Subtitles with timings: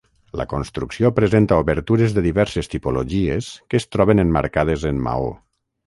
[0.39, 5.35] La construcció presenta obertures de diverses tipologies que es troben emmarcades en maó.